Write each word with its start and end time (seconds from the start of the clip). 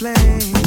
slave. 0.00 0.59